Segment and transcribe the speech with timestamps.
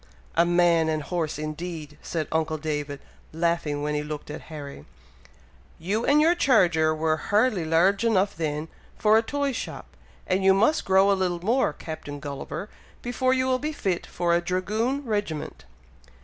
[0.33, 3.01] "A man and horse indeed!" said uncle David,
[3.31, 4.85] laughing, when he looked at Harry.
[5.77, 8.67] "You and your charger were hardly large enough then
[8.97, 9.95] for a toy shop;
[10.25, 12.67] and you must grow a little more, Captain Gulliver,
[13.03, 15.65] before you will be fit for a dragoon regiment."